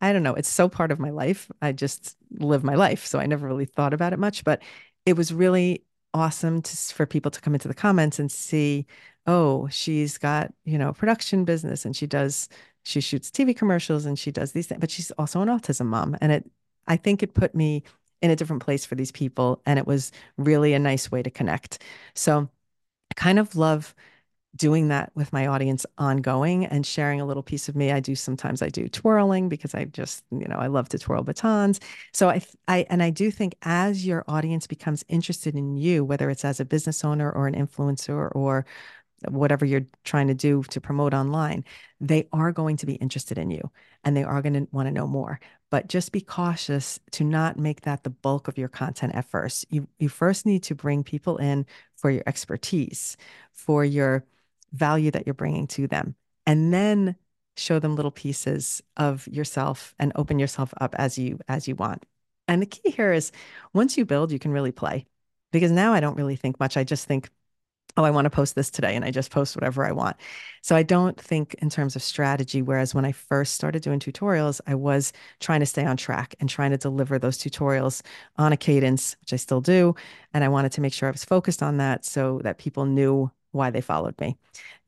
I 0.00 0.12
don't 0.12 0.22
know. 0.22 0.34
It's 0.34 0.48
so 0.48 0.68
part 0.68 0.90
of 0.90 0.98
my 0.98 1.10
life. 1.10 1.50
I 1.60 1.72
just 1.72 2.16
live 2.38 2.64
my 2.64 2.74
life. 2.74 3.06
So 3.06 3.18
I 3.18 3.26
never 3.26 3.46
really 3.46 3.64
thought 3.64 3.94
about 3.94 4.12
it 4.12 4.18
much, 4.18 4.44
but 4.44 4.62
it 5.06 5.14
was 5.16 5.32
really 5.32 5.84
awesome 6.14 6.62
to, 6.62 6.76
for 6.94 7.06
people 7.06 7.30
to 7.30 7.40
come 7.40 7.54
into 7.54 7.68
the 7.68 7.74
comments 7.74 8.18
and 8.18 8.30
see, 8.30 8.86
oh, 9.26 9.68
she's 9.68 10.18
got, 10.18 10.52
you 10.64 10.78
know, 10.78 10.92
production 10.92 11.44
business 11.44 11.84
and 11.84 11.94
she 11.96 12.06
does, 12.06 12.48
she 12.82 13.00
shoots 13.00 13.30
TV 13.30 13.54
commercials 13.54 14.04
and 14.04 14.18
she 14.18 14.30
does 14.32 14.52
these 14.52 14.66
things, 14.66 14.80
but 14.80 14.90
she's 14.90 15.10
also 15.12 15.40
an 15.40 15.48
autism 15.48 15.86
mom. 15.86 16.16
And 16.20 16.32
it, 16.32 16.50
I 16.88 16.96
think 16.96 17.22
it 17.22 17.34
put 17.34 17.54
me 17.54 17.84
in 18.20 18.30
a 18.30 18.36
different 18.36 18.62
place 18.62 18.84
for 18.84 18.94
these 18.94 19.12
people. 19.12 19.62
And 19.66 19.78
it 19.78 19.86
was 19.86 20.12
really 20.36 20.74
a 20.74 20.78
nice 20.78 21.10
way 21.10 21.22
to 21.22 21.30
connect. 21.30 21.82
So 22.14 22.48
I 23.10 23.14
kind 23.14 23.38
of 23.38 23.56
love 23.56 23.94
doing 24.56 24.88
that 24.88 25.10
with 25.14 25.32
my 25.32 25.46
audience 25.46 25.86
ongoing 25.96 26.66
and 26.66 26.84
sharing 26.84 27.20
a 27.20 27.24
little 27.24 27.42
piece 27.42 27.68
of 27.68 27.76
me. 27.76 27.90
I 27.90 28.00
do 28.00 28.14
sometimes 28.14 28.60
I 28.60 28.68
do 28.68 28.86
twirling 28.88 29.48
because 29.48 29.74
I 29.74 29.86
just, 29.86 30.24
you 30.30 30.46
know, 30.46 30.56
I 30.56 30.66
love 30.66 30.88
to 30.90 30.98
twirl 30.98 31.22
batons. 31.22 31.80
So 32.12 32.28
I 32.28 32.42
I 32.68 32.86
and 32.90 33.02
I 33.02 33.10
do 33.10 33.30
think 33.30 33.54
as 33.62 34.06
your 34.06 34.24
audience 34.28 34.66
becomes 34.66 35.04
interested 35.08 35.54
in 35.54 35.76
you, 35.76 36.04
whether 36.04 36.28
it's 36.28 36.44
as 36.44 36.60
a 36.60 36.64
business 36.66 37.04
owner 37.04 37.30
or 37.30 37.46
an 37.46 37.54
influencer 37.54 38.30
or 38.34 38.66
whatever 39.28 39.64
you're 39.64 39.86
trying 40.04 40.26
to 40.26 40.34
do 40.34 40.62
to 40.64 40.80
promote 40.80 41.14
online, 41.14 41.64
they 42.00 42.28
are 42.32 42.52
going 42.52 42.76
to 42.76 42.86
be 42.86 42.94
interested 42.94 43.38
in 43.38 43.50
you 43.50 43.70
and 44.04 44.16
they 44.16 44.24
are 44.24 44.42
going 44.42 44.54
to 44.54 44.68
want 44.72 44.86
to 44.86 44.92
know 44.92 45.06
more. 45.06 45.38
But 45.70 45.86
just 45.86 46.12
be 46.12 46.20
cautious 46.20 47.00
to 47.12 47.24
not 47.24 47.58
make 47.58 47.82
that 47.82 48.02
the 48.04 48.10
bulk 48.10 48.48
of 48.48 48.58
your 48.58 48.68
content 48.68 49.14
at 49.14 49.24
first. 49.24 49.64
You 49.70 49.88
you 49.98 50.08
first 50.10 50.44
need 50.44 50.62
to 50.64 50.74
bring 50.74 51.02
people 51.04 51.38
in 51.38 51.64
for 51.96 52.10
your 52.10 52.24
expertise, 52.26 53.16
for 53.52 53.84
your 53.84 54.24
value 54.72 55.10
that 55.10 55.26
you're 55.26 55.34
bringing 55.34 55.66
to 55.68 55.86
them 55.86 56.14
and 56.46 56.72
then 56.72 57.16
show 57.56 57.78
them 57.78 57.96
little 57.96 58.10
pieces 58.10 58.82
of 58.96 59.26
yourself 59.28 59.94
and 59.98 60.12
open 60.16 60.38
yourself 60.38 60.72
up 60.80 60.94
as 60.98 61.18
you 61.18 61.38
as 61.48 61.68
you 61.68 61.74
want. 61.74 62.04
And 62.48 62.60
the 62.62 62.66
key 62.66 62.90
here 62.90 63.12
is 63.12 63.32
once 63.72 63.96
you 63.96 64.04
build 64.04 64.32
you 64.32 64.38
can 64.38 64.52
really 64.52 64.72
play. 64.72 65.06
Because 65.50 65.70
now 65.70 65.92
i 65.92 66.00
don't 66.00 66.16
really 66.16 66.36
think 66.36 66.58
much. 66.58 66.76
I 66.76 66.84
just 66.84 67.06
think 67.06 67.28
oh 67.96 68.04
i 68.04 68.10
want 68.10 68.24
to 68.24 68.30
post 68.30 68.54
this 68.54 68.70
today 68.70 68.96
and 68.96 69.04
i 69.04 69.10
just 69.10 69.30
post 69.30 69.54
whatever 69.54 69.84
i 69.84 69.92
want. 69.92 70.16
So 70.62 70.74
i 70.74 70.82
don't 70.82 71.20
think 71.20 71.54
in 71.54 71.68
terms 71.68 71.94
of 71.94 72.02
strategy 72.02 72.62
whereas 72.62 72.94
when 72.94 73.04
i 73.04 73.12
first 73.12 73.54
started 73.54 73.82
doing 73.82 74.00
tutorials 74.00 74.60
i 74.66 74.74
was 74.74 75.12
trying 75.40 75.60
to 75.60 75.66
stay 75.66 75.84
on 75.84 75.98
track 75.98 76.34
and 76.40 76.48
trying 76.48 76.70
to 76.70 76.78
deliver 76.78 77.18
those 77.18 77.36
tutorials 77.36 78.02
on 78.36 78.52
a 78.52 78.56
cadence 78.56 79.16
which 79.20 79.34
i 79.34 79.36
still 79.36 79.60
do 79.60 79.94
and 80.32 80.42
i 80.42 80.48
wanted 80.48 80.72
to 80.72 80.80
make 80.80 80.94
sure 80.94 81.08
i 81.08 81.12
was 81.12 81.24
focused 81.24 81.62
on 81.62 81.76
that 81.76 82.04
so 82.06 82.40
that 82.44 82.56
people 82.56 82.86
knew 82.86 83.30
why 83.52 83.70
they 83.70 83.80
followed 83.80 84.18
me. 84.20 84.36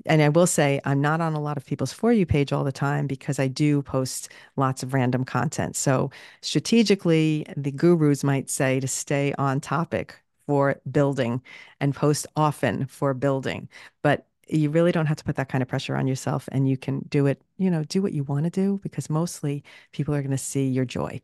And 0.07 0.23
I 0.23 0.29
will 0.29 0.47
say, 0.47 0.81
I'm 0.85 1.01
not 1.01 1.21
on 1.21 1.35
a 1.35 1.41
lot 1.41 1.57
of 1.57 1.67
people's 1.67 1.93
For 1.93 2.13
You 2.13 2.27
page 2.27 2.53
all 2.53 2.65
the 2.65 2.73
time 2.73 3.07
because 3.07 3.39
I 3.39 3.49
do 3.49 3.83
post 3.83 4.31
lots 4.57 4.83
of 4.83 4.95
random 4.95 5.25
content. 5.25 5.77
So, 5.77 6.11
strategically, 6.43 7.47
the 7.57 7.71
gurus 7.73 8.25
might 8.25 8.51
say 8.51 8.81
to 8.81 8.89
stay 8.89 9.35
on 9.39 9.61
topic 9.61 10.21
for 10.47 10.77
building 10.91 11.43
and 11.81 11.95
post 11.95 12.27
often 12.37 12.87
for 12.87 13.15
building. 13.15 13.69
But 14.03 14.27
you 14.49 14.71
really 14.71 14.93
don't 14.93 15.07
have 15.07 15.17
to 15.17 15.25
put 15.25 15.37
that 15.37 15.49
kind 15.49 15.63
of 15.63 15.69
pressure 15.69 15.97
on 15.97 16.07
yourself 16.07 16.49
and 16.53 16.69
you 16.69 16.77
can 16.77 17.01
do 17.09 17.27
it, 17.27 17.41
you 17.57 17.71
know, 17.71 17.85
do 17.85 18.03
what 18.03 18.13
you 18.13 18.25
want 18.25 18.45
to 18.45 18.51
do 18.51 18.79
because 18.83 19.09
mostly 19.09 19.65
people 19.93 20.15
are 20.15 20.21
going 20.21 20.31
to 20.31 20.39
see 20.39 20.69
your 20.69 20.85
joy. 20.85 21.21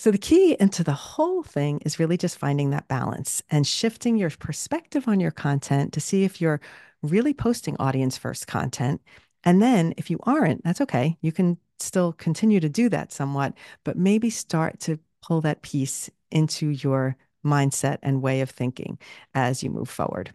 So 0.00 0.10
the 0.10 0.16
key 0.16 0.56
into 0.58 0.82
the 0.82 0.94
whole 0.94 1.42
thing 1.42 1.82
is 1.84 1.98
really 1.98 2.16
just 2.16 2.38
finding 2.38 2.70
that 2.70 2.88
balance 2.88 3.42
and 3.50 3.66
shifting 3.66 4.16
your 4.16 4.30
perspective 4.30 5.06
on 5.06 5.20
your 5.20 5.30
content 5.30 5.92
to 5.92 6.00
see 6.00 6.24
if 6.24 6.40
you're 6.40 6.62
really 7.02 7.34
posting 7.34 7.76
audience 7.78 8.16
first 8.16 8.46
content. 8.46 9.02
And 9.44 9.60
then 9.60 9.92
if 9.98 10.08
you 10.08 10.18
aren't, 10.22 10.64
that's 10.64 10.80
okay. 10.80 11.18
You 11.20 11.32
can 11.32 11.58
still 11.80 12.14
continue 12.14 12.60
to 12.60 12.68
do 12.70 12.88
that 12.88 13.12
somewhat, 13.12 13.52
but 13.84 13.98
maybe 13.98 14.30
start 14.30 14.80
to 14.80 14.98
pull 15.20 15.42
that 15.42 15.60
piece 15.60 16.08
into 16.30 16.70
your 16.70 17.14
mindset 17.44 17.98
and 18.02 18.22
way 18.22 18.40
of 18.40 18.48
thinking 18.48 18.98
as 19.34 19.62
you 19.62 19.68
move 19.68 19.90
forward. 19.90 20.32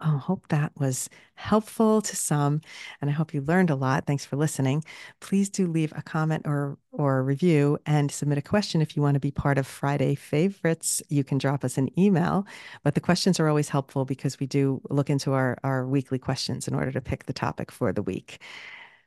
I 0.00 0.18
hope 0.18 0.48
that 0.48 0.72
was 0.76 1.08
helpful 1.36 2.02
to 2.02 2.16
some, 2.16 2.60
and 3.00 3.08
I 3.08 3.12
hope 3.12 3.32
you 3.32 3.40
learned 3.40 3.70
a 3.70 3.74
lot. 3.74 4.06
Thanks 4.06 4.24
for 4.26 4.36
listening. 4.36 4.84
Please 5.20 5.48
do 5.48 5.66
leave 5.66 5.92
a 5.96 6.02
comment 6.02 6.42
or 6.46 6.78
or 6.92 7.18
a 7.18 7.22
review 7.22 7.78
and 7.86 8.10
submit 8.10 8.38
a 8.38 8.42
question 8.42 8.82
if 8.82 8.96
you 8.96 9.02
want 9.02 9.14
to 9.14 9.20
be 9.20 9.30
part 9.30 9.56
of 9.56 9.66
Friday 9.66 10.14
favorites. 10.14 11.02
You 11.08 11.24
can 11.24 11.38
drop 11.38 11.64
us 11.64 11.78
an 11.78 11.88
email, 11.98 12.46
but 12.82 12.94
the 12.94 13.00
questions 13.00 13.40
are 13.40 13.48
always 13.48 13.68
helpful 13.68 14.04
because 14.04 14.38
we 14.38 14.46
do 14.46 14.80
look 14.90 15.08
into 15.10 15.32
our 15.32 15.58
our 15.64 15.86
weekly 15.86 16.18
questions 16.18 16.68
in 16.68 16.74
order 16.74 16.92
to 16.92 17.00
pick 17.00 17.26
the 17.26 17.32
topic 17.32 17.70
for 17.70 17.92
the 17.92 18.02
week. 18.02 18.40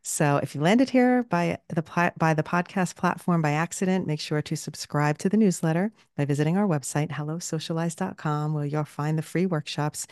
So 0.01 0.37
if 0.37 0.55
you 0.55 0.61
landed 0.61 0.89
here 0.89 1.23
by 1.23 1.59
the 1.69 2.13
by 2.17 2.33
the 2.33 2.43
podcast 2.43 2.95
platform 2.95 3.41
by 3.41 3.51
accident, 3.51 4.07
make 4.07 4.19
sure 4.19 4.41
to 4.41 4.55
subscribe 4.55 5.17
to 5.19 5.29
the 5.29 5.37
newsletter 5.37 5.91
by 6.15 6.25
visiting 6.25 6.57
our 6.57 6.67
website 6.67 7.09
hellosocialize.com 7.11 8.53
where 8.53 8.65
you'll 8.65 8.83
find 8.85 9.17
the 9.17 9.21
free 9.23 9.45
workshops 9.45 10.07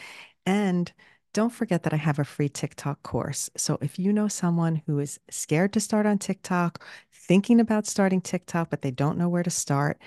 and 0.45 0.91
don't 1.33 1.49
forget 1.49 1.83
that 1.83 1.93
I 1.93 1.97
have 1.97 2.17
a 2.17 2.23
free 2.23 2.47
TikTok 2.47 3.03
course. 3.03 3.49
So 3.57 3.77
if 3.81 3.99
you 3.99 4.13
know 4.13 4.29
someone 4.29 4.81
who 4.85 4.99
is 4.99 5.19
scared 5.29 5.73
to 5.73 5.81
start 5.81 6.05
on 6.05 6.17
TikTok, 6.17 6.85
thinking 7.11 7.59
about 7.59 7.85
starting 7.85 8.21
TikTok, 8.21 8.69
but 8.69 8.81
they 8.81 8.91
don't 8.91 9.17
know 9.17 9.27
where 9.27 9.43
to 9.43 9.49
start, 9.49 10.01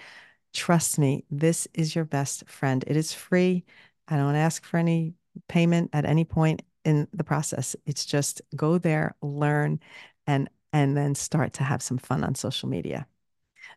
trust 0.55 0.99
me, 0.99 1.27
this 1.31 1.69
is 1.75 1.95
your 1.95 2.07
best 2.07 2.49
friend. 2.49 2.83
It 2.87 2.97
is 2.97 3.13
free. 3.13 3.65
I 4.09 4.17
don't 4.17 4.37
ask 4.37 4.65
for 4.65 4.79
any 4.79 5.13
payment 5.49 5.91
at 5.93 6.07
any 6.07 6.25
point 6.25 6.63
in 6.89 7.07
the 7.13 7.23
process. 7.25 7.77
It's 7.85 8.07
just 8.07 8.41
go 8.57 8.79
there, 8.79 9.15
learn, 9.21 9.79
and 10.27 10.49
and 10.73 10.97
then 10.97 11.15
start 11.15 11.53
to 11.55 11.63
have 11.65 11.83
some 11.83 11.99
fun 11.99 12.25
on 12.25 12.35
social 12.35 12.69
media. 12.69 13.07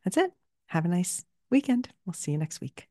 That's 0.05 0.17
it. 0.17 0.31
Have 0.67 0.85
a 0.85 0.87
nice 0.87 1.25
weekend. 1.49 1.89
We'll 2.05 2.13
see 2.13 2.31
you 2.31 2.37
next 2.37 2.61
week. 2.61 2.90